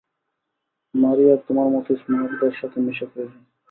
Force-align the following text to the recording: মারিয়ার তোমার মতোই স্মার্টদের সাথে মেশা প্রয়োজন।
মারিয়ার 0.93 1.39
তোমার 1.47 1.67
মতোই 1.73 1.97
স্মার্টদের 2.01 2.53
সাথে 2.59 2.77
মেশা 2.85 3.05
প্রয়োজন। 3.11 3.41